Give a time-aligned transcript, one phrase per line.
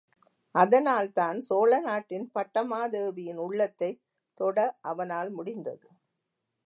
[0.55, 4.01] அதனால்தான், சோழநாட்டின் பட்டமாதேவியின் உள்ளத்தைத்
[4.33, 4.77] தொட
[4.81, 5.87] அவனால் முடிந்தது.